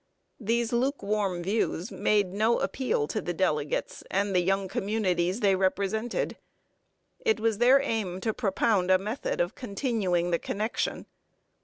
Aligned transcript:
These 0.39 0.73
lukewarm 0.73 1.43
views 1.43 1.91
made 1.91 2.33
no 2.33 2.57
appeal 2.57 3.07
to 3.07 3.21
the 3.21 3.35
delegates 3.35 4.03
and 4.09 4.33
the 4.35 4.39
young 4.41 4.67
communities 4.67 5.41
they 5.41 5.55
represented. 5.55 6.37
It 7.19 7.39
was 7.39 7.59
their 7.59 7.79
aim 7.79 8.19
to 8.21 8.33
propound 8.33 8.89
a 8.89 8.97
method 8.97 9.39
of 9.39 9.53
continuing 9.53 10.31
the 10.31 10.39
connection. 10.39 11.05